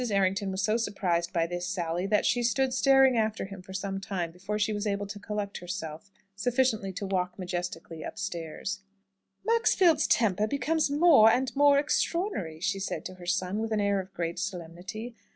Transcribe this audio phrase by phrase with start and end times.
[0.09, 3.99] Errington was so surprised by this sally, that she stood staring after him for some
[3.99, 8.79] time before she was able to collect herself sufficiently to walk majestically upstairs.
[9.45, 13.99] "Maxfield's temper becomes more and more extraordinary," she said to her son, with an air
[13.99, 15.13] of great solemnity.